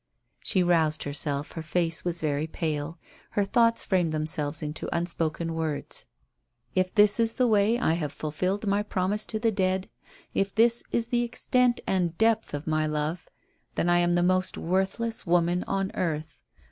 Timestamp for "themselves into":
4.11-4.89